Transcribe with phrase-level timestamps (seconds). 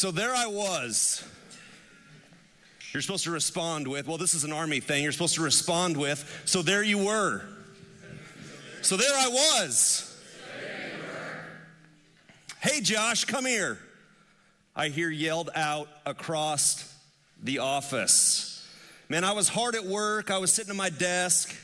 [0.00, 1.22] So there I was.
[2.94, 5.02] You're supposed to respond with, well, this is an army thing.
[5.02, 7.42] You're supposed to respond with, so there you were.
[8.80, 10.18] So there I was.
[12.62, 13.78] Hey, Josh, come here.
[14.74, 16.96] I hear yelled out across
[17.42, 18.66] the office.
[19.10, 20.30] Man, I was hard at work.
[20.30, 21.54] I was sitting at my desk.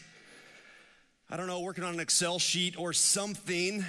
[1.30, 3.82] I don't know, working on an Excel sheet or something.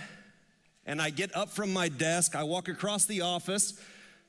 [0.86, 2.34] And I get up from my desk.
[2.34, 3.74] I walk across the office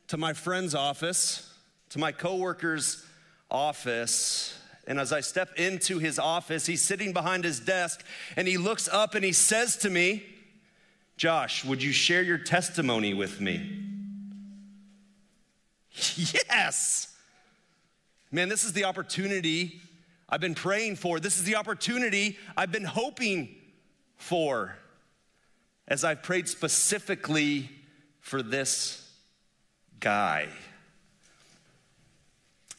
[0.08, 1.50] to my friend's office,
[1.90, 3.04] to my coworker's
[3.50, 4.58] office.
[4.86, 8.04] And as I step into his office, he's sitting behind his desk
[8.36, 10.24] and he looks up and he says to me,
[11.16, 13.84] Josh, would you share your testimony with me?
[16.16, 17.14] yes.
[18.30, 19.80] Man, this is the opportunity
[20.28, 21.18] I've been praying for.
[21.18, 23.54] This is the opportunity I've been hoping
[24.16, 24.76] for
[25.86, 27.70] as I've prayed specifically
[28.20, 29.07] for this
[30.00, 30.48] guy.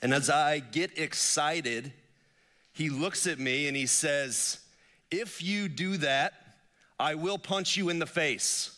[0.02, 1.92] And as I get excited,
[2.74, 4.60] he looks at me and he says,
[5.12, 6.34] If you do that,
[7.00, 8.76] I will punch you in the face.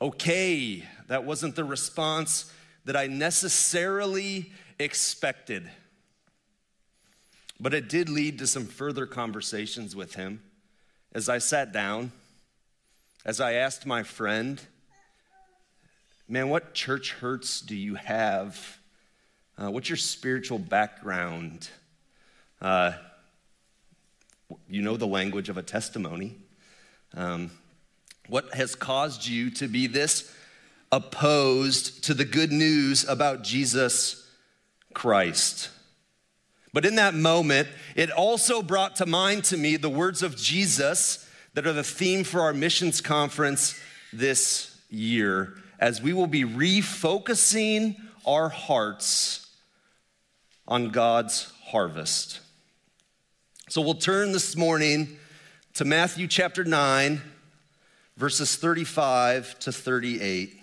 [0.00, 2.52] Okay, that wasn't the response
[2.84, 5.70] that I necessarily expected.
[7.58, 10.42] But it did lead to some further conversations with him
[11.14, 12.12] as I sat down,
[13.24, 14.60] as I asked my friend,
[16.28, 18.78] Man, what church hurts do you have?
[19.56, 21.68] Uh, what's your spiritual background?
[22.60, 22.92] Uh,
[24.68, 26.36] you know the language of a testimony.
[27.14, 27.52] Um,
[28.28, 30.34] what has caused you to be this
[30.90, 34.28] opposed to the good news about Jesus
[34.94, 35.70] Christ?
[36.72, 41.30] But in that moment, it also brought to mind to me the words of Jesus
[41.54, 43.80] that are the theme for our missions conference
[44.12, 47.96] this year, as we will be refocusing
[48.26, 49.46] our hearts
[50.66, 52.40] on God's harvest.
[53.68, 55.18] So we'll turn this morning
[55.74, 57.20] to Matthew chapter 9,
[58.16, 60.60] verses 35 to 38.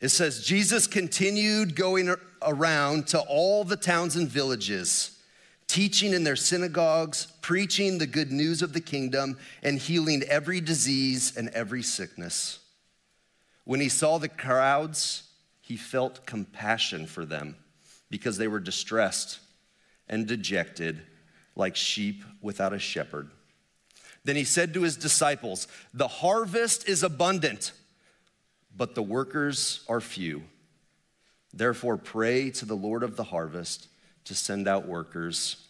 [0.00, 5.18] It says, Jesus continued going around to all the towns and villages,
[5.66, 11.36] teaching in their synagogues, preaching the good news of the kingdom, and healing every disease
[11.36, 12.60] and every sickness.
[13.64, 15.24] When he saw the crowds,
[15.60, 17.56] he felt compassion for them
[18.08, 19.40] because they were distressed
[20.08, 21.02] and dejected
[21.56, 23.30] like sheep without a shepherd.
[24.24, 27.72] Then he said to his disciples, The harvest is abundant
[28.78, 30.44] but the workers are few.
[31.52, 33.88] Therefore, pray to the Lord of the harvest
[34.24, 35.66] to send out workers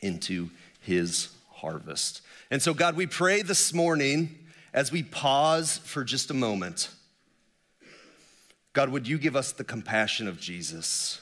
[0.00, 2.22] into his harvest.
[2.50, 4.38] And so, God, we pray this morning
[4.72, 6.90] as we pause for just a moment.
[8.72, 11.20] God, would you give us the compassion of Jesus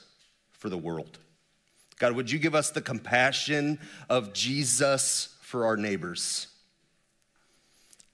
[0.52, 1.18] for the world?
[1.98, 3.78] God, would you give us the compassion
[4.10, 6.48] of Jesus for our neighbors?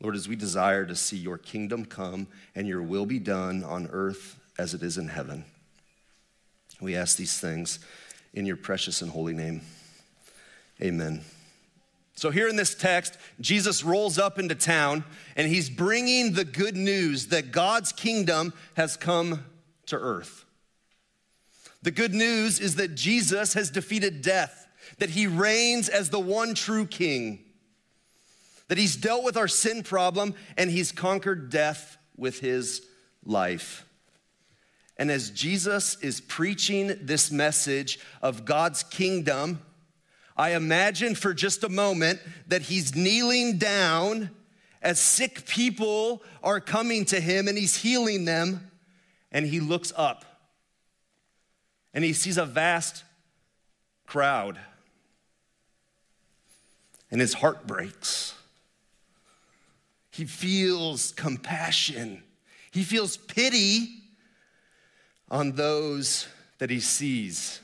[0.05, 3.89] Lord, as we desire to see your kingdom come and your will be done on
[3.91, 5.47] earth as it is in heaven,
[6.79, 7.79] we ask these things
[8.35, 9.63] in your precious and holy name.
[10.83, 11.23] Amen.
[12.17, 15.05] So, here in this text, Jesus rolls up into town
[15.37, 19.47] and he's bringing the good news that God's kingdom has come
[19.87, 20.45] to earth.
[21.83, 24.67] The good news is that Jesus has defeated death,
[24.99, 27.44] that he reigns as the one true king
[28.69, 32.83] that he's dealt with our sin problem and he's conquered death with his
[33.25, 33.87] life.
[34.97, 39.61] And as Jesus is preaching this message of God's kingdom,
[40.37, 44.31] I imagine for just a moment that he's kneeling down
[44.83, 48.71] as sick people are coming to him and he's healing them,
[49.33, 50.25] and he looks up
[51.95, 53.05] and he sees a vast
[54.07, 54.59] crowd,
[57.11, 58.35] and his heart breaks.
[60.15, 62.23] He feels compassion.
[62.71, 63.97] He feels pity
[65.29, 66.29] on those
[66.59, 67.61] that he sees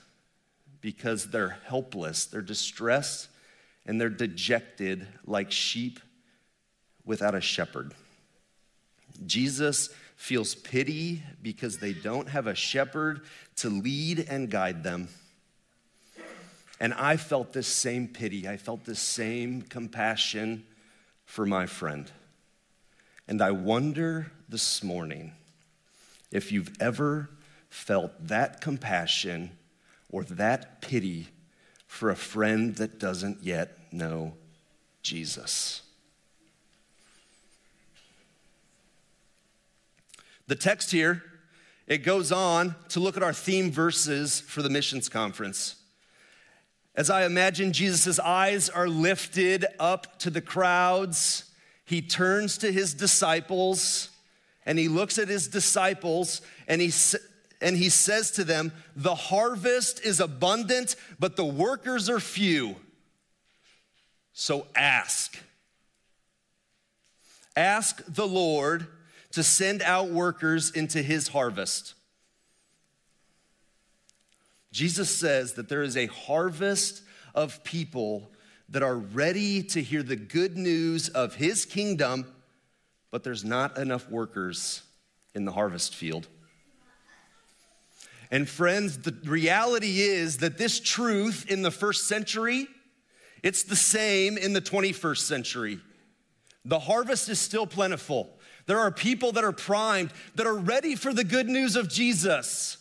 [0.80, 3.28] because they're helpless, they're distressed,
[3.86, 6.00] and they're dejected like sheep
[7.04, 7.94] without a shepherd.
[9.24, 13.20] Jesus feels pity because they don't have a shepherd
[13.56, 15.06] to lead and guide them.
[16.80, 20.64] And I felt this same pity, I felt this same compassion
[21.26, 22.10] for my friend.
[23.30, 25.34] And I wonder this morning
[26.32, 27.30] if you've ever
[27.68, 29.52] felt that compassion
[30.10, 31.28] or that pity
[31.86, 34.32] for a friend that doesn't yet know
[35.04, 35.82] Jesus.
[40.48, 41.22] The text here,
[41.86, 45.76] it goes on to look at our theme verses for the missions conference.
[46.96, 51.44] As I imagine Jesus' eyes are lifted up to the crowds,
[51.90, 54.10] he turns to his disciples
[54.64, 56.92] and he looks at his disciples and he,
[57.60, 62.76] and he says to them, The harvest is abundant, but the workers are few.
[64.32, 65.36] So ask.
[67.56, 68.86] Ask the Lord
[69.32, 71.94] to send out workers into his harvest.
[74.70, 77.02] Jesus says that there is a harvest
[77.34, 78.30] of people
[78.70, 82.26] that are ready to hear the good news of his kingdom,
[83.10, 84.82] but there's not enough workers
[85.34, 86.28] in the harvest field.
[88.30, 92.68] And friends, the reality is that this truth in the first century,
[93.42, 95.80] it's the same in the 21st century.
[96.64, 98.38] The harvest is still plentiful.
[98.66, 102.76] There are people that are primed, that are ready for the good news of Jesus.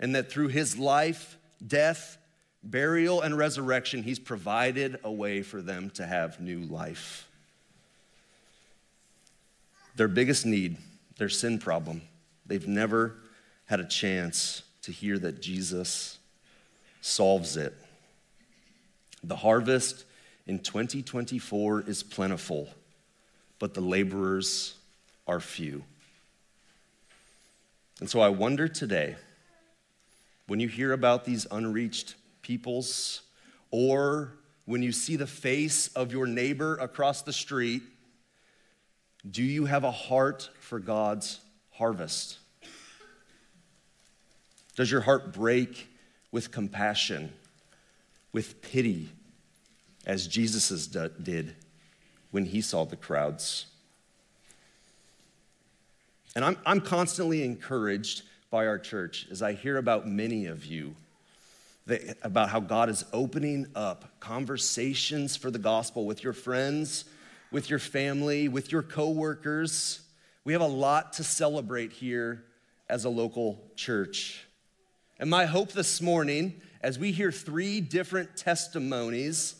[0.00, 2.18] and that through his life, death,
[2.62, 7.28] burial, and resurrection, he's provided a way for them to have new life.
[9.96, 10.76] Their biggest need
[11.18, 12.02] their sin problem.
[12.44, 13.16] They've never
[13.66, 16.18] had a chance to hear that Jesus
[17.06, 17.72] solves it.
[19.22, 20.04] The harvest
[20.46, 22.68] in 2024 is plentiful,
[23.60, 24.74] but the laborers
[25.26, 25.84] are few.
[28.00, 29.14] And so I wonder today,
[30.48, 33.22] when you hear about these unreached peoples,
[33.70, 34.32] or
[34.64, 37.82] when you see the face of your neighbor across the street,
[39.28, 42.38] do you have a heart for God's harvest?
[44.74, 45.88] Does your heart break
[46.32, 47.32] with compassion,
[48.32, 49.10] with pity,
[50.04, 51.54] as Jesus' did
[52.30, 53.66] when he saw the crowds?
[56.34, 60.94] And I'm, I'm constantly encouraged by our church as I hear about many of you
[61.86, 67.06] that, about how God is opening up conversations for the gospel with your friends
[67.50, 70.00] with your family, with your coworkers.
[70.44, 72.44] We have a lot to celebrate here
[72.88, 74.45] as a local church.
[75.18, 79.54] And my hope this morning, as we hear three different testimonies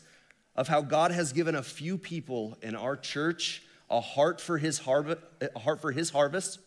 [0.55, 4.77] of how God has given a few people in our church a heart for his
[4.79, 6.59] harvest, a heart for his harvest,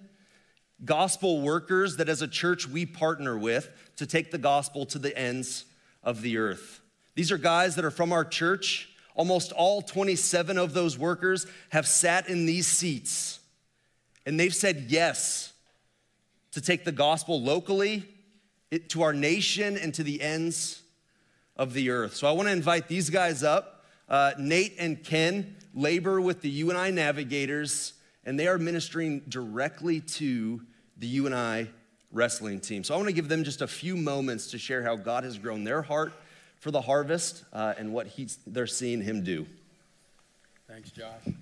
[0.84, 5.15] gospel workers that as a church we partner with to take the gospel to the
[5.15, 5.65] ends
[6.03, 6.82] of the earth.
[7.15, 8.89] These are guys that are from our church.
[9.15, 13.39] Almost all 27 of those workers have sat in these seats
[14.25, 15.53] and they've said yes
[16.51, 18.03] to take the gospel locally
[18.89, 20.84] to our nation and to the ends
[21.56, 22.15] of the earth.
[22.15, 23.86] So I want to invite these guys up.
[24.08, 30.62] Uh, Nate and Ken labor with the UNI Navigators, and they are ministering directly to
[30.98, 31.70] the UNI
[32.12, 32.84] wrestling team.
[32.84, 35.38] So I want to give them just a few moments to share how God has
[35.38, 36.13] grown their heart
[36.60, 39.46] for the harvest uh, and what he's, they're seeing him do.
[40.68, 41.24] Thanks, Josh.
[41.24, 41.36] 20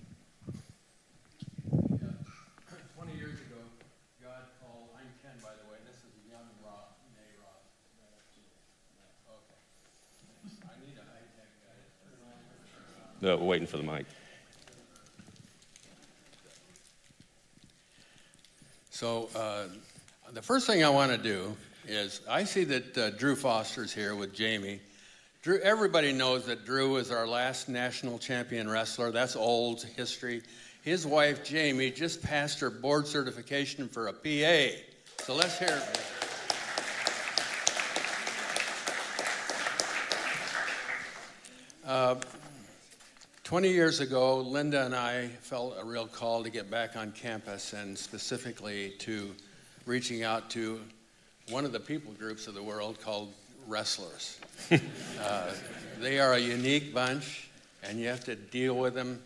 [3.17, 3.59] years ago,
[4.21, 7.61] God called, I'm Ken, by the way, this is young Rob, Nay Rob.
[9.29, 10.63] Okay.
[10.63, 11.01] I need a
[13.29, 13.41] high-tech.
[13.41, 14.05] Uh, waiting for the mic.
[18.91, 19.65] So uh,
[20.33, 21.55] the first thing I want to do
[21.87, 24.81] is I see that uh, Drew Foster's here with Jamie.
[25.41, 29.11] Drew, everybody knows that Drew is our last national champion wrestler.
[29.11, 30.41] That's old history.
[30.83, 34.75] His wife Jamie just passed her board certification for a PA.
[35.23, 36.01] So let's hear it.
[41.85, 42.15] Uh,
[43.45, 47.71] 20 years ago, Linda and I felt a real call to get back on campus
[47.71, 49.33] and specifically to
[49.87, 50.81] reaching out to
[51.49, 53.31] one of the people groups of the world called
[53.67, 54.37] wrestlers.
[55.21, 55.51] uh,
[55.99, 57.49] they are a unique bunch,
[57.83, 59.21] and you have to deal with them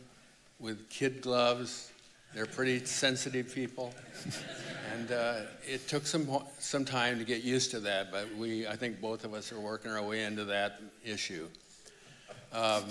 [0.59, 1.91] with kid gloves.
[2.35, 3.93] They're pretty sensitive people.
[4.93, 5.33] and uh,
[5.67, 9.25] it took some, some time to get used to that, but we, I think both
[9.25, 11.47] of us are working our way into that issue.
[12.53, 12.83] Um,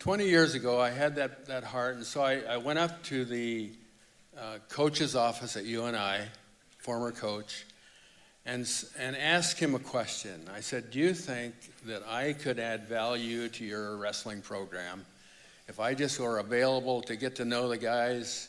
[0.00, 3.24] 20 years ago, I had that, that heart, and so I, I went up to
[3.24, 3.70] the
[4.38, 6.26] uh, coach's office at UNI,
[6.82, 7.64] former coach,
[8.44, 10.48] and, and asked him a question.
[10.54, 11.54] I said, Do you think
[11.86, 15.04] that I could add value to your wrestling program
[15.68, 18.48] if I just were available to get to know the guys?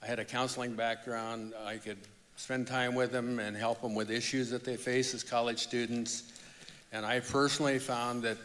[0.00, 1.98] I had a counseling background, I could
[2.36, 6.32] spend time with them and help them with issues that they face as college students.
[6.92, 8.36] And I personally found that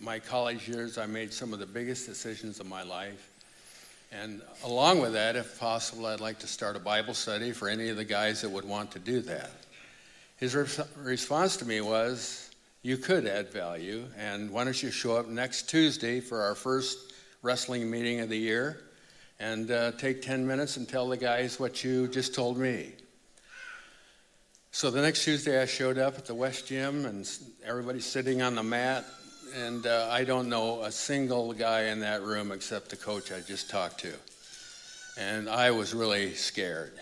[0.00, 3.30] my college years, I made some of the biggest decisions of my life.
[4.12, 7.88] And along with that, if possible, I'd like to start a Bible study for any
[7.88, 9.50] of the guys that would want to do that.
[10.36, 12.50] His re- response to me was,
[12.82, 17.12] You could add value, and why don't you show up next Tuesday for our first
[17.42, 18.80] wrestling meeting of the year
[19.38, 22.92] and uh, take 10 minutes and tell the guys what you just told me.
[24.70, 27.28] So the next Tuesday, I showed up at the West Gym, and
[27.64, 29.04] everybody's sitting on the mat,
[29.54, 33.40] and uh, I don't know a single guy in that room except the coach I
[33.40, 34.12] just talked to.
[35.18, 36.92] And I was really scared.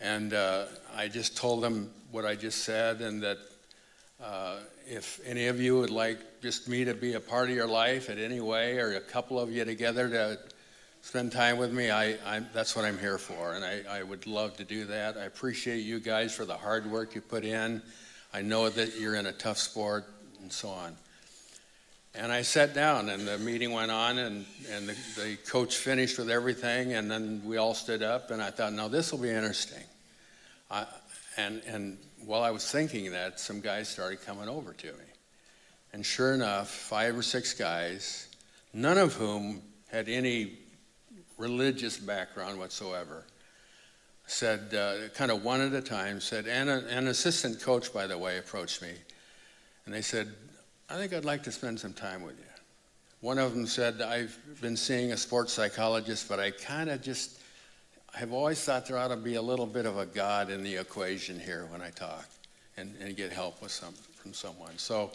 [0.00, 0.66] And uh,
[0.96, 3.38] I just told them what I just said, and that
[4.22, 4.56] uh,
[4.88, 8.08] if any of you would like just me to be a part of your life
[8.08, 10.38] in any way, or a couple of you together to
[11.02, 13.54] spend time with me, I, I, that's what I'm here for.
[13.54, 15.16] And I, I would love to do that.
[15.16, 17.82] I appreciate you guys for the hard work you put in.
[18.32, 20.06] I know that you're in a tough sport
[20.40, 20.96] and so on.
[22.14, 26.18] And I sat down, and the meeting went on, and, and the, the coach finished
[26.18, 29.30] with everything, and then we all stood up, and I thought, now this will be
[29.30, 29.84] interesting.
[30.70, 30.86] I,
[31.36, 35.04] and, and while I was thinking that, some guys started coming over to me.
[35.92, 38.28] And sure enough, five or six guys,
[38.72, 40.58] none of whom had any
[41.38, 43.24] religious background whatsoever,
[44.26, 48.06] said, uh, kind of one at a time, said, and a, an assistant coach, by
[48.06, 48.92] the way, approached me.
[49.86, 50.32] And they said,
[50.92, 52.44] I think I'd like to spend some time with you.
[53.20, 57.40] One of them said, I've been seeing a sports psychologist, but I kind of just,
[58.12, 60.74] I've always thought there ought to be a little bit of a God in the
[60.78, 62.28] equation here when I talk
[62.76, 64.76] and, and get help with some, from someone.
[64.78, 65.12] So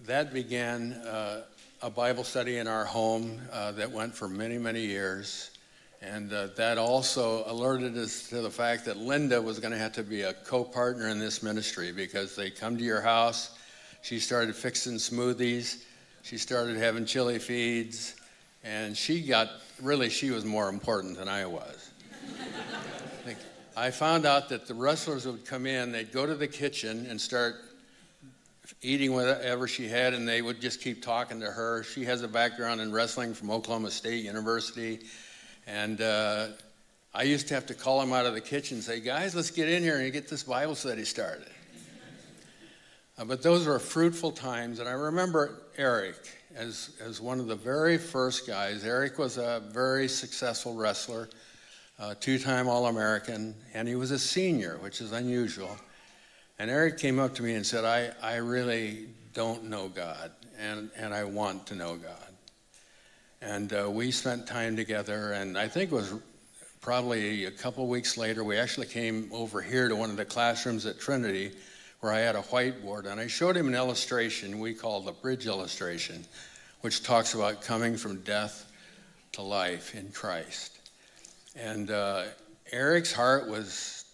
[0.00, 1.44] that began uh,
[1.80, 5.52] a Bible study in our home uh, that went for many, many years.
[6.02, 9.92] And uh, that also alerted us to the fact that Linda was going to have
[9.92, 13.56] to be a co partner in this ministry because they come to your house
[14.04, 15.82] she started fixing smoothies.
[16.20, 18.14] She started having chili feeds.
[18.62, 19.48] And she got,
[19.80, 21.90] really, she was more important than I was.
[23.78, 27.18] I found out that the wrestlers would come in, they'd go to the kitchen and
[27.18, 27.54] start
[28.82, 31.82] eating whatever she had, and they would just keep talking to her.
[31.82, 35.00] She has a background in wrestling from Oklahoma State University.
[35.66, 36.48] And uh,
[37.14, 39.50] I used to have to call them out of the kitchen and say, guys, let's
[39.50, 41.48] get in here and get this Bible study started.
[43.16, 46.16] Uh, but those were fruitful times, and I remember Eric
[46.56, 48.84] as, as one of the very first guys.
[48.84, 51.28] Eric was a very successful wrestler,
[52.00, 55.76] uh, two time All American, and he was a senior, which is unusual.
[56.58, 60.90] And Eric came up to me and said, I, I really don't know God, and,
[60.96, 62.16] and I want to know God.
[63.40, 66.14] And uh, we spent time together, and I think it was
[66.80, 70.84] probably a couple weeks later, we actually came over here to one of the classrooms
[70.84, 71.52] at Trinity
[72.04, 75.46] where I had a whiteboard and I showed him an illustration we call the bridge
[75.46, 76.22] illustration,
[76.82, 78.70] which talks about coming from death
[79.32, 80.78] to life in Christ.
[81.56, 82.24] And uh,
[82.70, 84.04] Eric's heart was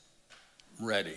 [0.80, 1.16] ready.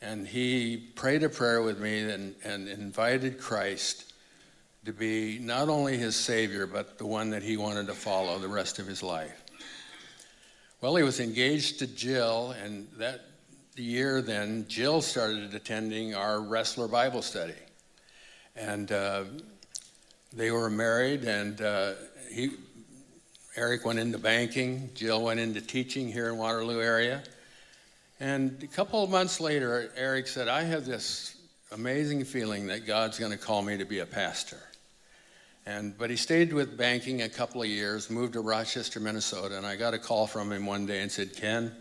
[0.00, 4.14] And he prayed a prayer with me and, and invited Christ
[4.86, 8.48] to be not only his Savior, but the one that he wanted to follow the
[8.48, 9.44] rest of his life.
[10.80, 13.20] Well, he was engaged to Jill, and that
[13.82, 17.54] year then, Jill started attending our wrestler Bible study.
[18.56, 19.24] And uh,
[20.32, 21.92] they were married, and uh,
[22.30, 22.50] he,
[23.56, 27.22] Eric went into banking, Jill went into teaching here in Waterloo area.
[28.20, 31.36] And a couple of months later, Eric said, I have this
[31.72, 34.60] amazing feeling that God's going to call me to be a pastor.
[35.66, 39.66] And, but he stayed with banking a couple of years, moved to Rochester, Minnesota, and
[39.66, 41.72] I got a call from him one day and said, Ken,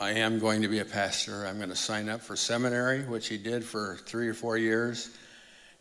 [0.00, 1.46] I am going to be a pastor.
[1.46, 5.16] I'm going to sign up for seminary, which he did for three or four years.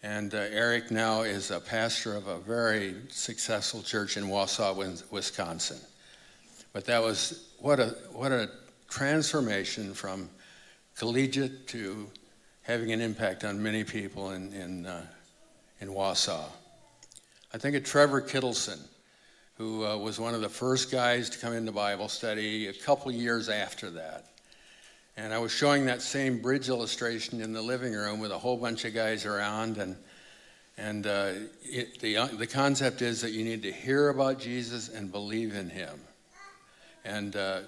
[0.04, 5.80] And uh, Eric now is a pastor of a very successful church in Wausau, Wisconsin.
[6.74, 8.52] But that was what a, what a
[8.88, 10.30] transformation from
[10.96, 12.08] collegiate to
[12.62, 15.08] having an impact on many people in, in, uh,
[15.82, 16.44] in Wausau.
[17.52, 18.80] I think of Trevor Kittleson,
[19.58, 23.12] who uh, was one of the first guys to come into Bible study a couple
[23.12, 24.26] years after that.
[25.16, 28.58] And I was showing that same bridge illustration in the living room with a whole
[28.58, 29.78] bunch of guys around.
[29.78, 29.96] And,
[30.78, 31.32] and uh,
[31.64, 35.54] it, the, uh, the concept is that you need to hear about Jesus and believe
[35.54, 36.00] in him.
[37.06, 37.60] And uh,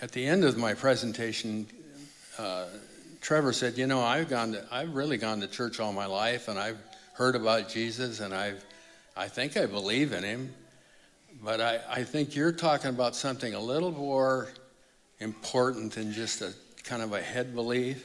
[0.00, 1.66] at the end of my presentation,
[2.38, 2.66] uh,
[3.20, 6.48] Trevor said, You know, I've, gone to, I've really gone to church all my life
[6.48, 6.78] and I've
[7.12, 8.64] heard about Jesus and I've
[9.18, 10.54] I think I believe in him,
[11.42, 14.48] but I, I think you're talking about something a little more
[15.20, 16.52] important than just a
[16.84, 18.04] kind of a head belief.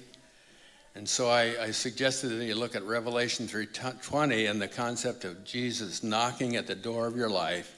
[0.96, 5.44] And so I, I suggested that you look at Revelation 3:20 and the concept of
[5.44, 7.76] Jesus knocking at the door of your life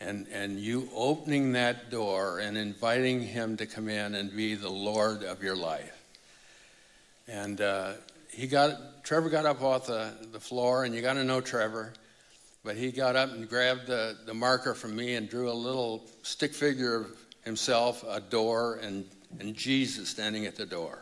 [0.00, 4.70] and, and you opening that door and inviting him to come in and be the
[4.70, 5.92] Lord of your life.
[7.26, 7.94] And uh,
[8.30, 11.92] he got, Trevor got up off the, the floor, and you got to know Trevor.
[12.66, 16.04] But he got up and grabbed the, the marker from me and drew a little
[16.24, 19.04] stick figure of himself, a door, and,
[19.38, 20.98] and Jesus standing at the door.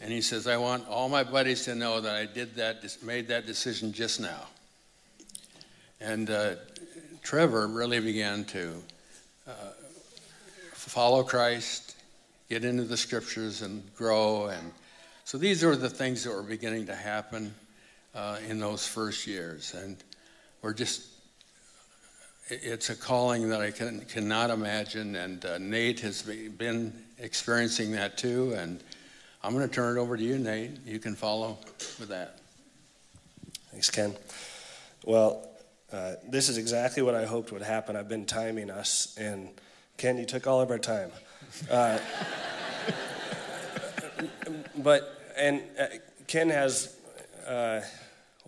[0.00, 3.28] And he says, I want all my buddies to know that I did that, made
[3.28, 4.46] that decision just now.
[6.00, 6.54] And uh,
[7.22, 8.72] Trevor really began to
[9.46, 9.52] uh,
[10.72, 11.94] follow Christ,
[12.48, 14.46] get into the scriptures, and grow.
[14.46, 14.72] And
[15.26, 17.54] so these are the things that were beginning to happen
[18.14, 19.74] uh, in those first years.
[19.74, 20.02] And
[20.62, 21.08] we're just
[22.50, 28.16] it's a calling that I can, cannot imagine, and uh, Nate has been experiencing that
[28.16, 28.54] too.
[28.56, 28.82] And
[29.42, 30.78] I'm going to turn it over to you, Nate.
[30.86, 31.58] You can follow
[31.98, 32.38] with that.
[33.70, 34.14] Thanks, Ken.
[35.04, 35.46] Well,
[35.92, 37.96] uh, this is exactly what I hoped would happen.
[37.96, 39.50] I've been timing us, and
[39.96, 41.10] Ken, you took all of our time.
[41.70, 41.98] Uh,
[44.78, 45.86] but and uh,
[46.26, 46.96] Ken has
[47.46, 47.80] uh,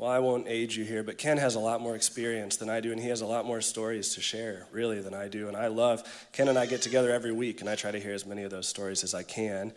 [0.01, 2.81] well, I won't age you here, but Ken has a lot more experience than I
[2.81, 5.47] do, and he has a lot more stories to share, really, than I do.
[5.47, 8.15] And I love, Ken and I get together every week, and I try to hear
[8.15, 9.75] as many of those stories as I can.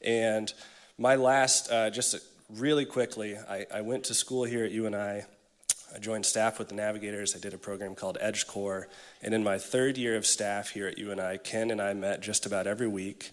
[0.00, 0.54] And
[0.96, 2.14] my last, uh, just
[2.48, 4.94] really quickly, I, I went to school here at UNI.
[4.96, 7.34] I joined staff with the Navigators.
[7.34, 8.86] I did a program called Edge Corps.
[9.22, 12.46] And in my third year of staff here at UNI, Ken and I met just
[12.46, 13.32] about every week.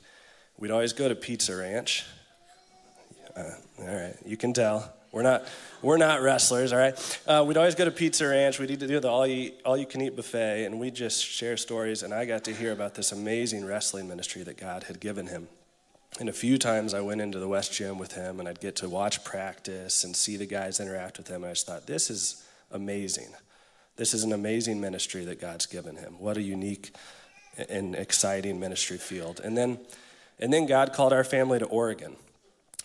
[0.58, 2.04] We'd always go to Pizza Ranch.
[3.36, 3.43] Uh,
[3.77, 4.91] all right, you can tell.
[5.12, 5.45] We're not,
[5.82, 7.21] we're not wrestlers, all right?
[7.28, 8.60] Uh, we'd always go to Pizza Ranch.
[8.60, 12.02] We'd do the all you, all you can eat buffet, and we'd just share stories.
[12.02, 15.50] And I got to hear about this amazing wrestling ministry that God had given him.
[16.19, 18.78] And a few times I went into the West Gym with him, and I'd get
[18.78, 21.43] to watch practice and see the guys interact with him.
[21.43, 23.34] And I just thought, this is amazing.
[23.97, 26.15] This is an amazing ministry that God's given him.
[26.19, 26.93] What a unique
[27.69, 29.41] and exciting ministry field.
[29.43, 29.80] And then,
[30.39, 32.15] and then God called our family to Oregon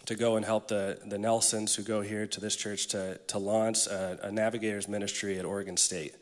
[0.06, 3.38] to go and help the, the Nelsons who go here to this church to, to
[3.38, 6.14] launch a, a navigator's ministry at Oregon State.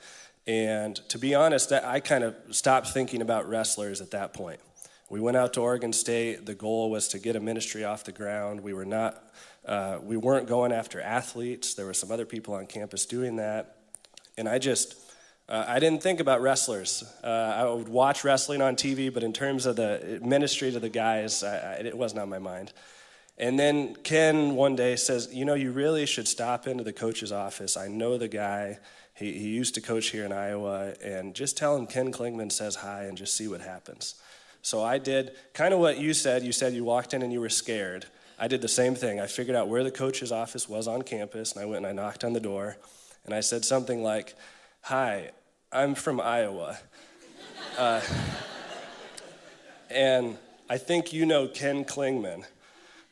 [0.46, 4.60] And to be honest, I kind of stopped thinking about wrestlers at that point.
[5.10, 6.46] We went out to Oregon State.
[6.46, 8.60] The goal was to get a ministry off the ground.
[8.60, 9.22] We were not,
[9.66, 11.74] uh, we weren't going after athletes.
[11.74, 13.76] There were some other people on campus doing that,
[14.36, 14.96] and I just,
[15.48, 17.04] uh, I didn't think about wrestlers.
[17.22, 20.88] Uh, I would watch wrestling on TV, but in terms of the ministry to the
[20.88, 22.72] guys, I, I, it wasn't on my mind.
[23.36, 27.32] And then Ken one day says, You know, you really should stop into the coach's
[27.32, 27.76] office.
[27.76, 28.78] I know the guy,
[29.14, 32.76] He, he used to coach here in Iowa, and just tell him Ken Klingman says
[32.76, 34.14] hi and just see what happens.
[34.62, 36.42] So I did kind of what you said.
[36.42, 38.06] You said you walked in and you were scared.
[38.38, 39.20] I did the same thing.
[39.20, 41.92] I figured out where the coach's office was on campus, and I went and I
[41.92, 42.76] knocked on the door,
[43.24, 44.34] and I said something like,
[44.82, 45.30] Hi,
[45.72, 46.78] I'm from Iowa.
[47.76, 48.00] Uh,
[49.90, 50.38] and
[50.70, 52.44] I think you know Ken Klingman.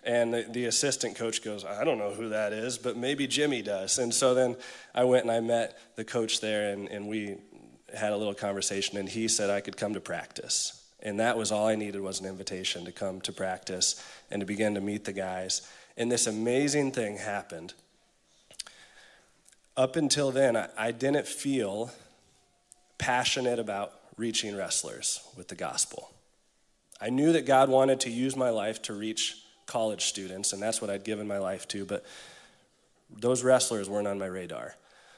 [0.05, 3.62] And the, the, assistant coach goes, I don't know who that is, but maybe Jimmy
[3.62, 3.99] does.
[3.99, 4.57] And so then
[4.95, 7.37] I went and I met the coach there, and, and we
[7.95, 10.83] had a little conversation, and he said I could come to practice.
[11.03, 14.47] And that was all I needed was an invitation to come to practice and to
[14.47, 15.69] begin to meet the guys.
[15.97, 17.75] And this amazing thing happened.
[19.77, 21.91] Up until then, I, I didn't feel
[22.99, 26.11] passionate about reaching wrestlers with the gospel.
[27.01, 29.41] I knew that God wanted to use my life to reach
[29.72, 32.04] college students, and that's what I'd given my life to, but
[33.11, 34.74] those wrestlers weren't on my radar.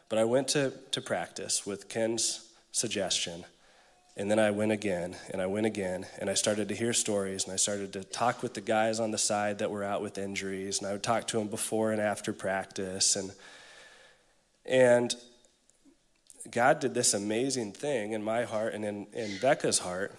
[0.09, 3.45] But I went to, to practice with Ken's suggestion,
[4.17, 7.45] and then I went again, and I went again, and I started to hear stories,
[7.45, 10.19] and I started to talk with the guys on the side that were out with
[10.19, 13.33] injuries, and I would talk to them before and after practice, and
[14.67, 15.15] and
[16.51, 20.15] God did this amazing thing in my heart and in, in Becca's heart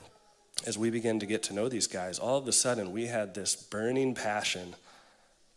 [0.66, 2.20] as we began to get to know these guys.
[2.20, 4.76] All of a sudden, we had this burning passion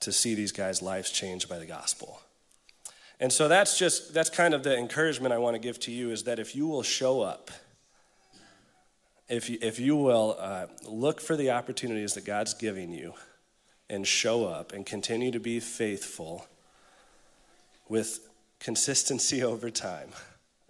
[0.01, 2.21] to see these guys' lives changed by the gospel.
[3.21, 6.11] And so that's just, that's kind of the encouragement I want to give to you
[6.11, 7.51] is that if you will show up,
[9.29, 13.15] if you, if you will uh, look for the opportunities that God's giving you
[13.91, 16.47] and show up and continue to be faithful
[17.89, 18.21] with
[18.61, 20.11] consistency over time,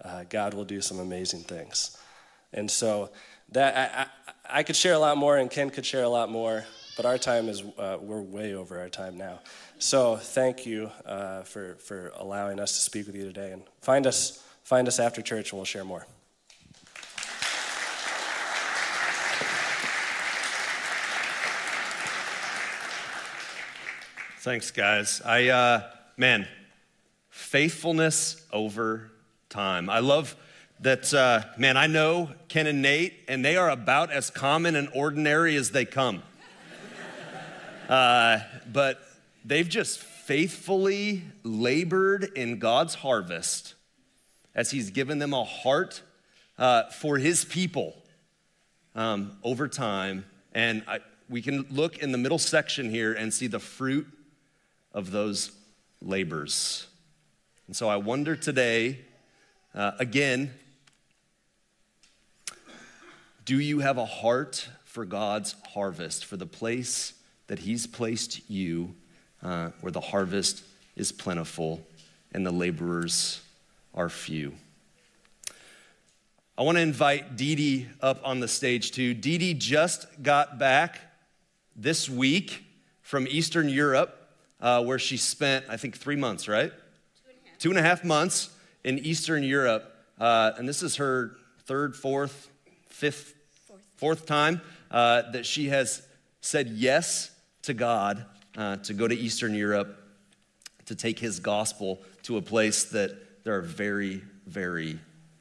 [0.02, 1.96] uh, God will do some amazing things.
[2.52, 3.10] And so
[3.50, 4.10] that
[4.50, 6.64] I, could share a lot more, and Ken could share a lot more,
[6.96, 9.40] but our time is uh, we're way over our time now.
[9.78, 14.06] So thank you uh, for for allowing us to speak with you today, and find
[14.06, 16.06] us find us after church, and we'll share more.
[24.40, 25.20] Thanks, guys.
[25.24, 26.48] I, uh, man,
[27.28, 29.10] faithfulness over
[29.50, 29.90] time.
[29.90, 30.36] I love
[30.80, 34.88] that, uh, man, I know Ken and Nate, and they are about as common and
[34.94, 36.22] ordinary as they come.
[37.88, 39.00] Uh, but
[39.46, 43.72] they've just faithfully labored in God's harvest
[44.54, 46.02] as He's given them a heart
[46.58, 47.96] uh, for His people
[48.94, 50.26] um, over time.
[50.52, 50.98] And I,
[51.30, 54.06] we can look in the middle section here and see the fruit
[54.92, 55.52] of those
[56.02, 56.88] labors.
[57.68, 58.98] And so I wonder today,
[59.74, 60.52] uh, again,
[63.48, 67.14] do you have a heart for God's harvest, for the place
[67.46, 68.94] that He's placed you,
[69.42, 70.62] uh, where the harvest
[70.96, 71.80] is plentiful
[72.30, 73.40] and the laborers
[73.94, 74.52] are few?
[76.58, 79.14] I want to invite Dee Dee up on the stage too.
[79.14, 81.00] Dee Dee just got back
[81.74, 82.66] this week
[83.00, 84.30] from Eastern Europe,
[84.60, 86.70] uh, where she spent, I think, three months, right?
[87.58, 88.50] two and a half months
[88.84, 89.90] in Eastern Europe.
[90.20, 91.34] Uh, and this is her
[91.64, 92.50] third, fourth,
[92.88, 93.36] fifth,
[93.98, 96.02] fourth, time uh, that she has
[96.40, 97.30] said yes
[97.62, 98.24] to God
[98.56, 100.02] uh, to go to Eastern Europe
[100.86, 104.98] to take his gospel to a place that there are very, very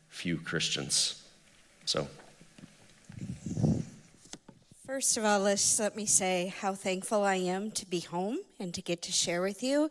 [0.10, 1.24] few Christians.
[1.86, 2.08] So.
[4.86, 8.74] First of all, let's let me say how thankful I am to be home and
[8.74, 9.90] to get to share with you.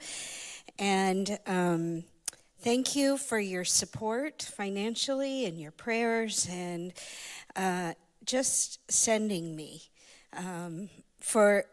[0.79, 2.05] And um,
[2.67, 6.93] Thank you for your support financially and your prayers and
[7.55, 7.93] uh,
[8.27, 9.83] just sending me
[10.37, 10.89] um,
[11.21, 11.65] for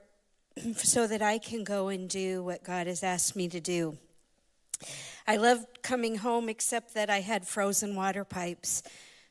[0.75, 3.97] so that I can go and do what God has asked me to do.
[5.27, 8.83] I loved coming home, except that I had frozen water pipes.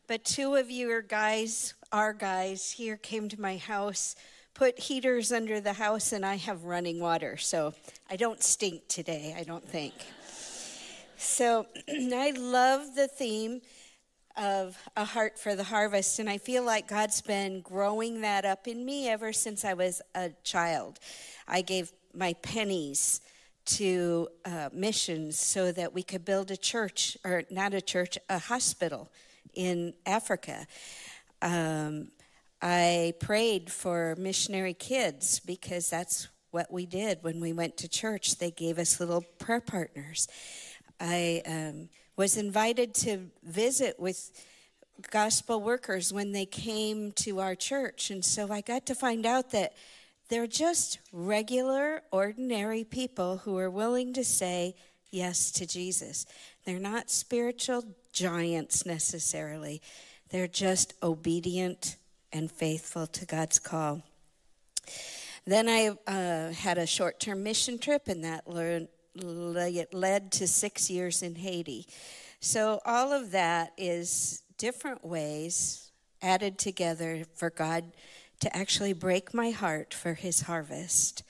[0.08, 4.16] But two of your guys, our guys here, came to my house,
[4.54, 7.36] put heaters under the house, and I have running water.
[7.36, 7.74] So
[8.10, 9.94] I don't stink today, I don't think.
[11.16, 13.60] So I love the theme
[14.36, 18.66] of a heart for the harvest, and I feel like God's been growing that up
[18.66, 20.98] in me ever since I was a child.
[21.46, 23.20] I gave my pennies
[23.64, 28.38] to uh, missions so that we could build a church, or not a church, a
[28.38, 29.10] hospital
[29.54, 30.66] in Africa.
[31.40, 32.08] Um,
[32.60, 38.38] I prayed for missionary kids because that's what we did when we went to church.
[38.38, 40.28] They gave us little prayer partners.
[41.00, 41.88] I um,
[42.22, 44.30] was invited to visit with
[45.10, 48.10] gospel workers when they came to our church.
[48.10, 49.72] And so I got to find out that
[50.28, 54.76] they're just regular, ordinary people who are willing to say
[55.10, 56.24] yes to Jesus.
[56.64, 57.82] They're not spiritual
[58.12, 59.82] giants necessarily,
[60.30, 61.96] they're just obedient
[62.32, 64.00] and faithful to God's call.
[65.44, 70.90] Then I uh, had a short term mission trip, and that learned, led to six
[70.90, 71.86] years in Haiti.
[72.40, 77.92] So, all of that is different ways added together for God
[78.40, 81.22] to actually break my heart for His harvest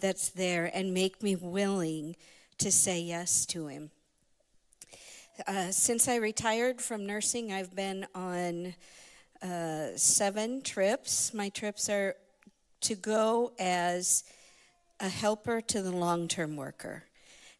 [0.00, 2.16] that's there and make me willing
[2.58, 3.90] to say yes to Him.
[5.46, 8.74] Uh, since I retired from nursing, I've been on
[9.42, 11.32] uh, seven trips.
[11.32, 12.16] My trips are
[12.82, 14.24] to go as
[15.00, 17.04] a helper to the long term worker.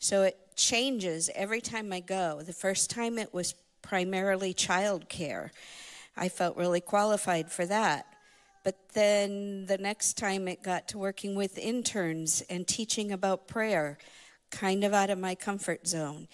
[0.03, 2.43] So it changes every time I go.
[2.43, 5.53] The first time it was primarily child care.
[6.17, 8.07] I felt really qualified for that.
[8.65, 13.97] But then the next time it got to working with interns and teaching about prayer,
[14.51, 16.27] kind of out of my comfort zone.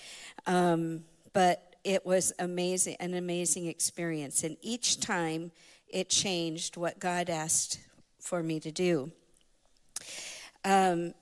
[0.46, 1.04] Um,
[1.34, 4.44] but it was amazing, an amazing experience.
[4.44, 5.52] And each time
[5.88, 7.80] it changed what God asked
[8.18, 9.12] for me to do.
[10.64, 11.12] Um,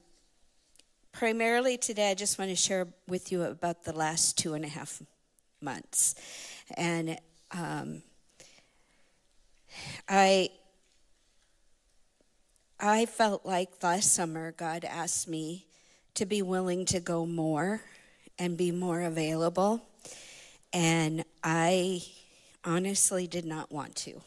[1.18, 4.68] primarily today, I just want to share with you about the last two and a
[4.68, 5.00] half
[5.62, 6.14] months.
[6.76, 7.18] And
[7.52, 8.02] um,
[10.07, 10.50] I
[12.79, 15.64] I felt like last summer God asked me
[16.14, 17.81] to be willing to go more
[18.38, 19.81] and be more available.
[20.74, 22.02] And I
[22.62, 24.20] honestly did not want to.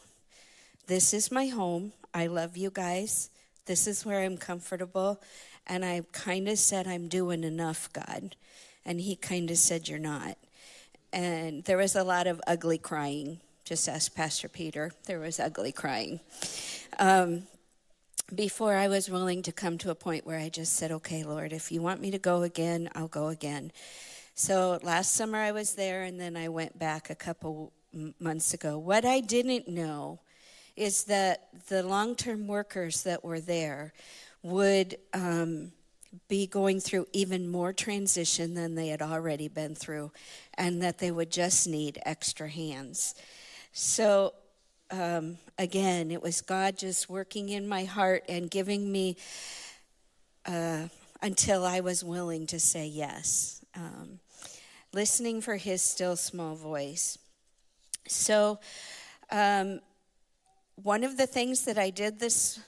[0.88, 1.92] This is my home.
[2.12, 3.30] I love you guys.
[3.66, 5.20] This is where I'm comfortable.
[5.66, 8.36] And I kind of said, I'm doing enough, God.
[8.84, 10.36] And he kind of said, You're not.
[11.12, 13.40] And there was a lot of ugly crying.
[13.64, 14.92] Just ask Pastor Peter.
[15.06, 16.20] There was ugly crying.
[16.98, 17.44] Um,
[18.34, 21.52] before I was willing to come to a point where I just said, Okay, Lord,
[21.52, 23.72] if you want me to go again, I'll go again.
[24.34, 27.72] So last summer I was there, and then I went back a couple
[28.18, 28.78] months ago.
[28.78, 30.20] What I didn't know
[30.76, 33.92] is that the long term workers that were there
[34.42, 35.72] would um,
[36.28, 40.10] be going through even more transition than they had already been through,
[40.54, 43.14] and that they would just need extra hands.
[43.72, 44.34] So,
[44.90, 49.16] um, again, it was God just working in my heart and giving me
[50.46, 50.88] uh,
[51.22, 53.64] until I was willing to say yes.
[53.74, 54.18] Um,
[54.92, 57.18] listening for His still small voice.
[58.08, 58.58] So,
[59.30, 59.80] um,
[60.74, 62.58] one of the things that I did this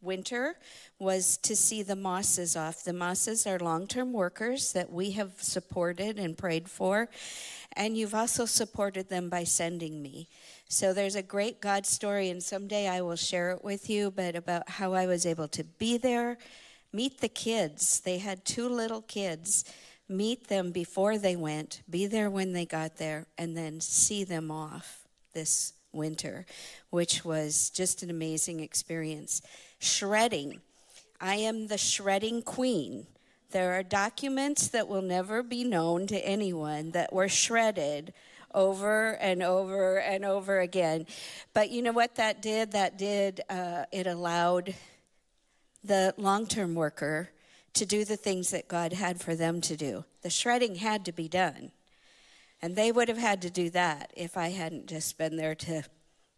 [0.00, 0.56] winter
[1.00, 2.84] was to see the mosses off.
[2.84, 7.08] The mosses are long term workers that we have supported and prayed for,
[7.72, 10.28] and you've also supported them by sending me.
[10.68, 14.36] So there's a great God story, and someday I will share it with you, but
[14.36, 16.38] about how I was able to be there,
[16.92, 18.00] meet the kids.
[18.00, 19.64] They had two little kids.
[20.08, 24.50] Meet them before they went, be there when they got there, and then see them
[24.50, 26.46] off this winter,
[26.90, 29.40] which was just an amazing experience.
[29.78, 30.60] Shredding.
[31.20, 33.06] I am the shredding queen.
[33.50, 38.14] There are documents that will never be known to anyone that were shredded
[38.54, 41.06] over and over and over again.
[41.52, 42.72] But you know what that did?
[42.72, 44.74] That did, uh, it allowed
[45.84, 47.30] the long term worker
[47.74, 50.04] to do the things that God had for them to do.
[50.22, 51.72] The shredding had to be done.
[52.62, 55.82] And they would have had to do that if I hadn't just been there to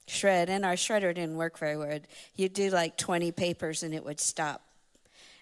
[0.07, 0.49] shred.
[0.51, 1.99] And our shredder didn't work very well.
[2.37, 4.63] You'd do like 20 papers and it would stop.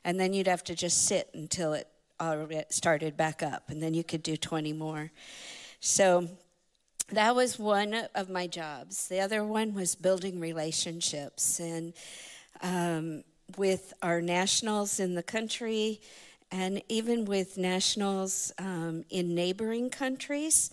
[0.05, 3.71] And then you'd have to just sit until it all started back up.
[3.71, 5.11] And then you could do 20 more.
[5.81, 6.29] So
[7.11, 9.09] that was one of my jobs.
[9.09, 11.59] The other one was building relationships.
[11.59, 11.93] And
[12.63, 13.25] um,
[13.57, 16.01] with our nationals in the country
[16.53, 20.71] and even with nationals um, in neighboring countries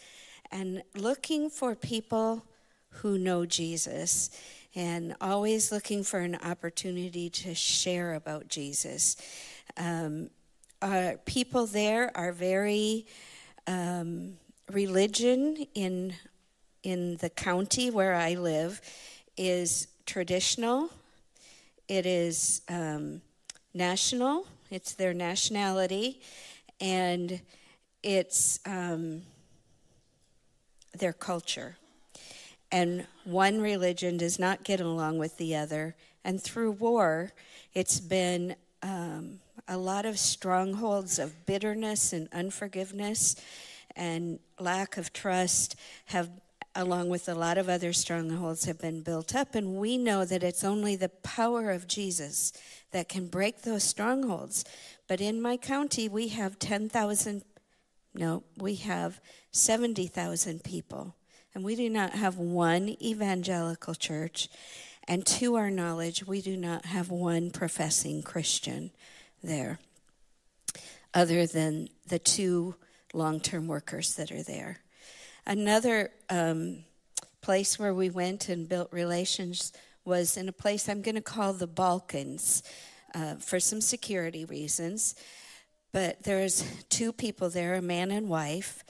[0.51, 2.43] and looking for people
[2.89, 4.29] who know Jesus
[4.77, 9.17] and always looking for an opportunity to share about Jesus.
[9.75, 10.29] Um,
[10.81, 13.07] our people there are very
[13.65, 14.37] um,
[14.71, 16.13] religion in
[16.83, 18.79] in the county where I live
[19.35, 20.89] is traditional.
[21.89, 23.21] It is um,
[23.73, 26.19] national it's their nationality,
[26.81, 27.39] and
[28.03, 29.21] it's um,
[30.97, 31.77] their culture.
[32.71, 35.95] And one religion does not get along with the other.
[36.23, 37.31] And through war,
[37.73, 43.35] it's been um, a lot of strongholds of bitterness and unforgiveness
[43.95, 45.75] and lack of trust
[46.05, 46.29] have
[46.75, 50.43] along with a lot of other strongholds have been built up and we know that
[50.43, 52.53] it's only the power of Jesus
[52.91, 54.63] that can break those strongholds.
[55.07, 57.43] But in my county, we have 10,000
[58.13, 59.19] No, we have
[59.51, 61.15] 70,000 people.
[61.57, 64.47] And we do not have one evangelical church.
[65.07, 68.91] And to our knowledge, we do not have one professing Christian
[69.41, 69.79] there,
[71.15, 72.75] other than the two
[73.11, 74.81] long term workers that are there.
[75.47, 76.83] Another um,
[77.41, 79.73] place where we went and built relations
[80.05, 82.61] was in a place I'm going to call the Balkans
[83.15, 85.15] uh, for some security reasons.
[85.91, 88.83] But there's two people there, a man and wife.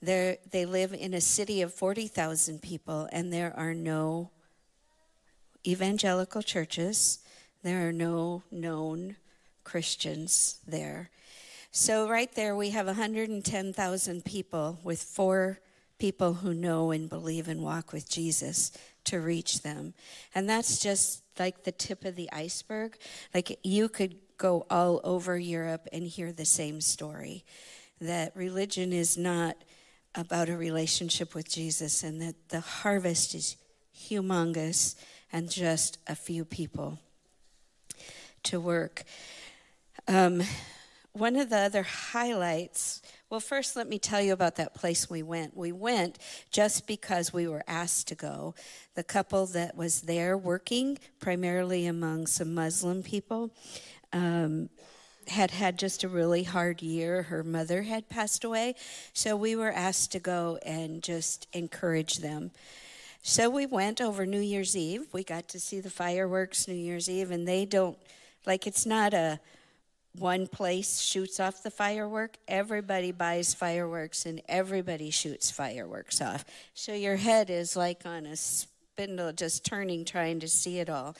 [0.00, 4.30] They're, they live in a city of 40,000 people, and there are no
[5.66, 7.18] evangelical churches.
[7.62, 9.16] There are no known
[9.64, 11.10] Christians there.
[11.70, 15.60] So, right there, we have 110,000 people with four
[15.98, 18.72] people who know and believe and walk with Jesus
[19.04, 19.94] to reach them.
[20.34, 22.96] And that's just like the tip of the iceberg.
[23.34, 27.44] Like you could go all over Europe and hear the same story
[28.00, 29.56] that religion is not
[30.14, 33.56] about a relationship with Jesus and that the harvest is
[33.96, 34.94] humongous
[35.32, 36.98] and just a few people
[38.44, 39.04] to work.
[40.06, 40.42] Um,
[41.12, 45.22] one of the other highlights well, first, let me tell you about that place we
[45.22, 45.54] went.
[45.54, 46.18] We went
[46.50, 48.54] just because we were asked to go.
[48.94, 53.50] The couple that was there working, primarily among some Muslim people,
[54.14, 54.70] um,
[55.28, 57.22] had had just a really hard year.
[57.22, 58.74] Her mother had passed away.
[59.12, 62.50] So we were asked to go and just encourage them.
[63.22, 65.06] So we went over New Year's Eve.
[65.12, 67.98] We got to see the fireworks New Year's Eve, and they don't,
[68.46, 69.40] like, it's not a,
[70.14, 76.44] one place shoots off the firework, everybody buys fireworks and everybody shoots fireworks off.
[76.74, 81.16] So your head is like on a spindle, just turning, trying to see it all.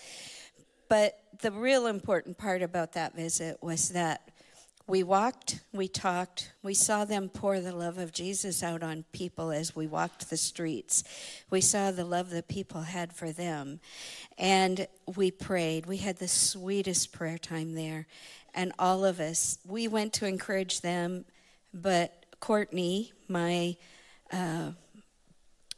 [0.88, 4.30] But the real important part about that visit was that
[4.86, 9.50] we walked, we talked, we saw them pour the love of Jesus out on people
[9.50, 11.04] as we walked the streets.
[11.50, 13.80] We saw the love that people had for them.
[14.38, 15.84] And we prayed.
[15.84, 18.06] We had the sweetest prayer time there
[18.54, 19.58] and all of us.
[19.66, 21.26] We went to encourage them,
[21.74, 23.76] but Courtney, my
[24.32, 24.72] uh,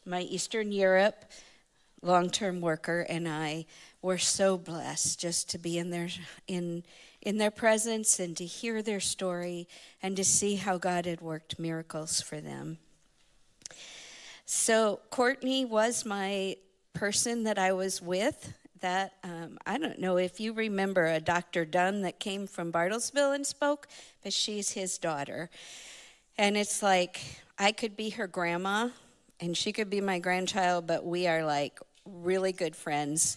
[0.04, 1.24] my Eastern Europe
[2.02, 3.66] long-term worker, and I
[4.02, 6.08] were so blessed just to be in their
[6.46, 6.82] in
[7.22, 9.68] in their presence and to hear their story
[10.02, 12.78] and to see how God had worked miracles for them.
[14.46, 16.56] So Courtney was my
[16.94, 21.64] person that I was with that um, I don't know if you remember a Dr.
[21.64, 23.86] Dunn that came from Bartlesville and spoke,
[24.22, 25.50] but she's his daughter.
[26.38, 27.20] And it's like
[27.58, 28.88] I could be her grandma
[29.38, 33.36] and she could be my grandchild, but we are like really good friends.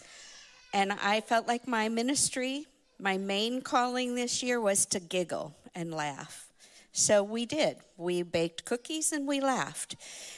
[0.73, 2.65] And I felt like my ministry,
[2.99, 6.47] my main calling this year was to giggle and laugh.
[6.91, 7.77] So we did.
[7.97, 9.95] We baked cookies and we laughed.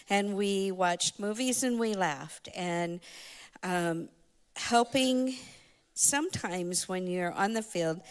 [0.09, 2.49] And we watched movies and we laughed.
[2.55, 2.99] And
[3.63, 4.09] um,
[4.55, 5.35] helping
[5.93, 8.01] sometimes when you're on the field,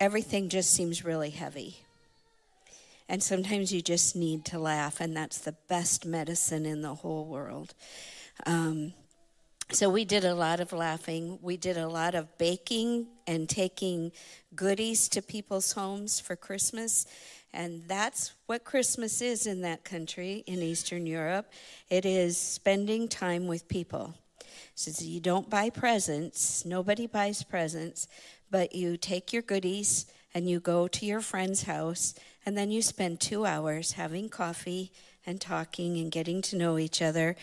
[0.00, 1.78] everything just seems really heavy.
[3.08, 7.26] And sometimes you just need to laugh, and that's the best medicine in the whole
[7.26, 7.74] world.
[8.46, 8.94] Um,
[9.74, 11.38] so we did a lot of laughing.
[11.40, 14.12] We did a lot of baking and taking
[14.54, 17.06] goodies to people's homes for Christmas.
[17.54, 21.50] And that's what Christmas is in that country, in Eastern Europe.
[21.88, 24.14] It is spending time with people.
[24.74, 28.08] So you don't buy presents, nobody buys presents,
[28.50, 32.82] but you take your goodies and you go to your friend's house and then you
[32.82, 34.92] spend two hours having coffee
[35.26, 37.36] and talking and getting to know each other.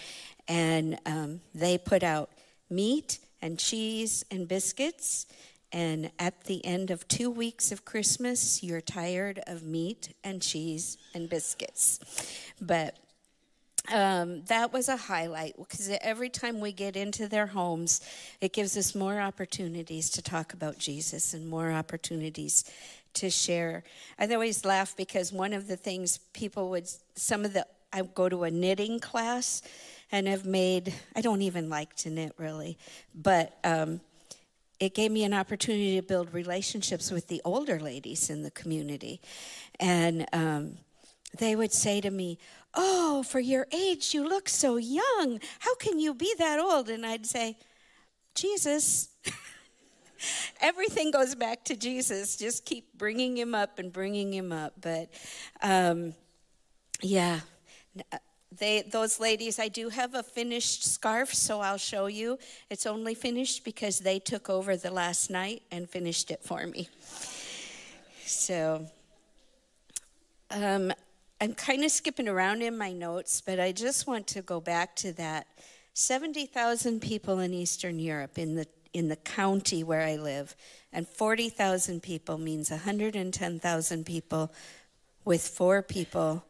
[0.48, 2.30] And um, they put out
[2.70, 5.26] meat and cheese and biscuits.
[5.72, 10.98] And at the end of two weeks of Christmas, you're tired of meat and cheese
[11.14, 12.00] and biscuits.
[12.60, 12.98] But
[13.92, 18.02] um, that was a highlight because every time we get into their homes,
[18.42, 22.66] it gives us more opportunities to talk about Jesus and more opportunities
[23.16, 23.84] to share.
[24.18, 28.30] I always laugh because one of the things people would, some of the, I go
[28.30, 29.62] to a knitting class
[30.12, 32.78] and have made, I don't even like to knit really,
[33.14, 34.02] but um,
[34.80, 39.22] it gave me an opportunity to build relationships with the older ladies in the community.
[39.80, 40.78] And um,
[41.38, 42.40] they would say to me,
[42.76, 45.40] Oh, for your age, you look so young.
[45.58, 46.88] How can you be that old?
[46.88, 47.58] And I'd say,
[48.36, 49.10] Jesus.
[50.62, 52.36] Everything goes back to Jesus.
[52.36, 54.74] Just keep bringing him up and bringing him up.
[54.82, 55.10] But
[55.62, 56.14] um,
[57.02, 57.42] yeah,
[58.58, 59.60] they those ladies.
[59.60, 62.38] I do have a finished scarf, so I'll show you.
[62.70, 66.90] It's only finished because they took over the last night and finished it for me.
[68.26, 68.86] So,
[70.52, 70.92] um,
[71.42, 74.96] I'm kind of skipping around in my notes, but I just want to go back
[74.98, 75.48] to that
[75.94, 80.56] 70,000 people in Eastern Europe in the in the county where I live,
[80.92, 84.52] and 40,000 people means 110,000 people
[85.26, 86.44] with four people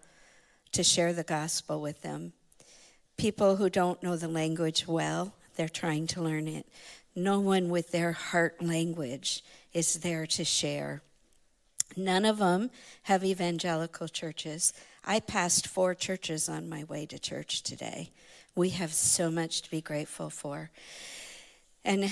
[0.72, 2.34] to share the gospel with them.
[3.18, 6.66] People who don't know the language well, they're trying to learn it.
[7.16, 11.02] No one with their heart language is there to share.
[11.98, 12.70] None of them
[13.04, 14.74] have evangelical churches.
[15.04, 18.12] I passed four churches on my way to church today.
[18.56, 20.70] We have so much to be grateful for.
[21.90, 22.12] And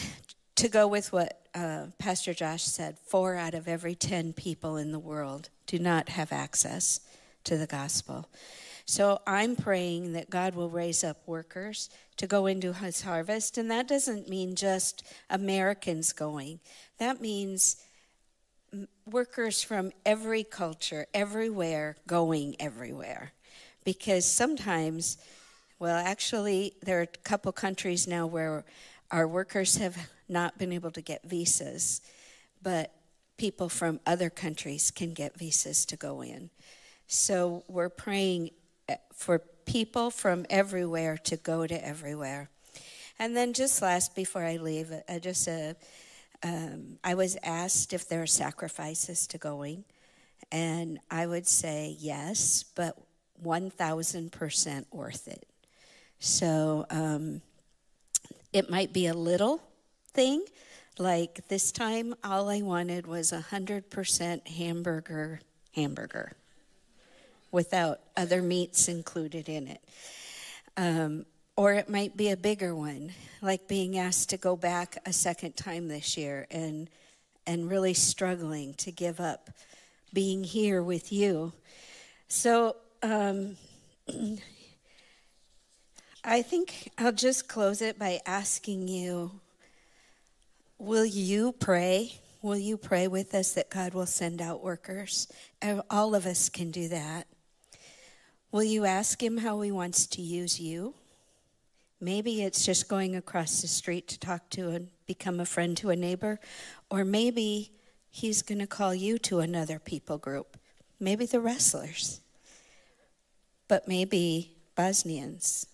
[0.55, 4.91] to go with what uh, Pastor Josh said, four out of every 10 people in
[4.91, 6.99] the world do not have access
[7.43, 8.28] to the gospel.
[8.86, 13.59] So I'm praying that God will raise up workers to go into his harvest.
[13.59, 16.59] And that doesn't mean just Americans going,
[16.97, 17.75] that means
[19.05, 23.32] workers from every culture, everywhere, going everywhere.
[23.84, 25.19] Because sometimes,
[25.78, 28.65] well, actually, there are a couple countries now where
[29.12, 32.01] our workers have not been able to get visas,
[32.62, 32.91] but
[33.38, 36.49] people from other countries can get visas to go in.
[37.08, 38.51] So we're praying
[38.89, 42.49] eh, for people from everywhere to go to everywhere.
[43.20, 45.74] And then just last, before I leave, I just uh,
[46.43, 49.86] um, I was asked if there are sacrifices to going,
[50.51, 52.97] and I would say yes, but
[53.43, 55.47] 1,000% worth it.
[56.20, 57.41] So um,
[58.53, 59.61] it might be a little
[60.13, 60.43] thing,
[60.99, 65.41] like this time, all I wanted was a 100% hamburger
[65.75, 66.31] hamburger
[67.51, 69.81] without other meats included in it.
[70.75, 71.25] Um,
[71.55, 75.55] or it might be a bigger one, like being asked to go back a second
[75.55, 76.89] time this year and
[77.47, 79.49] and really struggling to give up
[80.13, 81.53] being here with you.
[82.27, 83.55] So um,
[86.24, 89.39] I think I'll just close it by asking you
[90.80, 92.13] Will you pray?
[92.43, 95.28] Will you pray with us that God will send out workers?
[95.89, 97.26] All of us can do that.
[98.51, 100.93] Will you ask Him how He wants to use you?
[101.99, 105.89] Maybe it's just going across the street to talk to and become a friend to
[105.89, 106.39] a neighbor,
[106.91, 107.72] or maybe
[108.11, 110.57] He's going to call you to another people group.
[110.99, 112.22] Maybe the wrestlers,
[113.68, 115.65] but maybe Bosnians,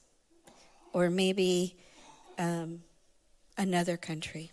[0.93, 1.75] or maybe
[2.37, 2.81] um,
[3.57, 4.51] another country.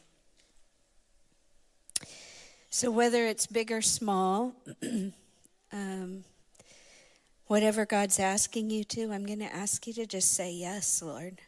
[2.70, 4.54] So, whether it's big or small,
[5.72, 6.24] um,
[7.46, 11.40] whatever God's asking you to, I'm going to ask you to just say yes, Lord.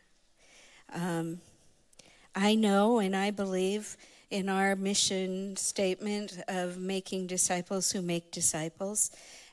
[0.92, 1.40] Um,
[2.34, 3.96] I know and I believe
[4.30, 9.10] in our mission statement of making disciples who make disciples.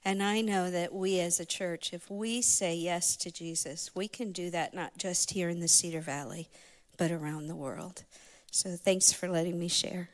[0.10, 4.08] And I know that we as a church, if we say yes to Jesus, we
[4.08, 6.50] can do that not just here in the Cedar Valley,
[6.98, 8.02] but around the world.
[8.50, 10.10] So thanks for letting me share.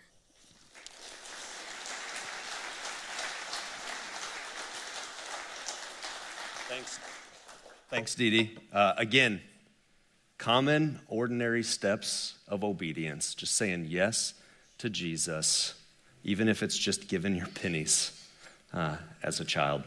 [6.68, 7.00] Thanks.
[7.90, 8.58] Thanks, Dee Dee.
[8.74, 9.40] Uh, again,
[10.38, 14.34] common, ordinary steps of obedience, just saying yes
[14.80, 15.74] to Jesus,
[16.26, 18.15] even if it's just giving your pennies
[18.76, 19.84] uh, as a child.